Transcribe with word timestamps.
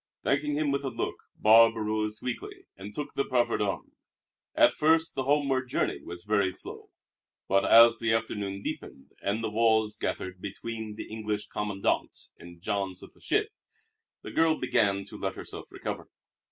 Thanking 0.23 0.55
him 0.55 0.71
with 0.71 0.83
a 0.83 0.89
look, 0.89 1.25
Barbe 1.35 1.77
arose 1.77 2.23
weakly 2.23 2.65
and 2.75 2.91
took 2.91 3.13
the 3.13 3.23
proffered 3.23 3.61
arm. 3.61 3.91
At 4.55 4.73
first 4.73 5.13
the 5.13 5.25
homeward 5.25 5.65
journey 5.67 6.01
was 6.01 6.23
very 6.23 6.51
slow; 6.51 6.89
but 7.47 7.65
as 7.65 7.99
the 7.99 8.11
afternoon 8.11 8.63
deepened, 8.63 9.11
and 9.21 9.43
the 9.43 9.51
miles 9.51 9.97
gathered 9.97 10.41
between 10.41 10.95
the 10.95 11.05
English 11.07 11.49
commandant 11.49 12.17
and 12.39 12.59
Jean's 12.63 13.03
little 13.03 13.21
ship, 13.21 13.49
the 14.23 14.31
girl 14.31 14.55
began 14.57 15.05
to 15.05 15.17
let 15.19 15.35
herself 15.35 15.67
recover. 15.71 16.09